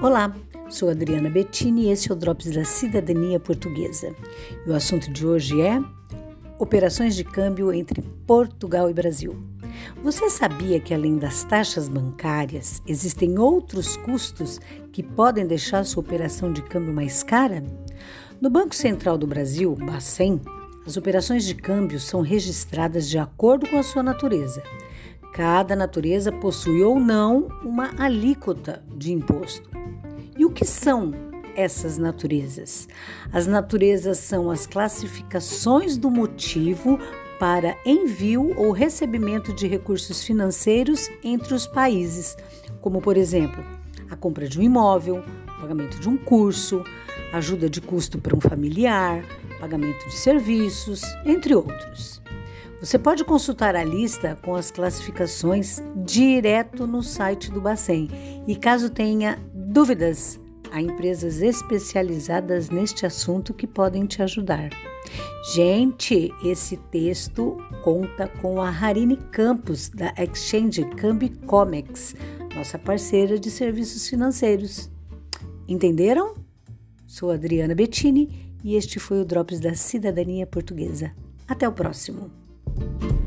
[0.00, 0.32] Olá,
[0.70, 4.14] sou Adriana Bettini e esse é o Drops da Cidadania Portuguesa.
[4.64, 5.82] E o assunto de hoje é
[6.56, 9.36] operações de câmbio entre Portugal e Brasil.
[10.00, 14.60] Você sabia que além das taxas bancárias, existem outros custos
[14.92, 17.64] que podem deixar sua operação de câmbio mais cara?
[18.40, 20.40] No Banco Central do Brasil, Bacen,
[20.86, 24.62] as operações de câmbio são registradas de acordo com a sua natureza.
[25.32, 29.70] Cada natureza possui ou não uma alíquota de imposto.
[30.36, 31.12] E o que são
[31.54, 32.88] essas naturezas?
[33.32, 36.98] As naturezas são as classificações do motivo
[37.38, 42.36] para envio ou recebimento de recursos financeiros entre os países,
[42.80, 43.64] como por exemplo,
[44.10, 45.22] a compra de um imóvel,
[45.60, 46.82] pagamento de um curso,
[47.32, 49.24] ajuda de custo para um familiar,
[49.60, 52.20] pagamento de serviços, entre outros.
[52.80, 58.08] Você pode consultar a lista com as classificações direto no site do Bacen
[58.46, 60.38] e caso tenha dúvidas,
[60.70, 64.70] há empresas especializadas neste assunto que podem te ajudar.
[65.52, 72.14] Gente, esse texto conta com a Harine Campos da Exchange Cambicomex,
[72.54, 74.88] nossa parceira de serviços financeiros.
[75.66, 76.34] Entenderam?
[77.08, 81.12] Sou Adriana Bettini e este foi o Drops da Cidadania Portuguesa.
[81.48, 82.47] Até o próximo!
[82.76, 83.17] you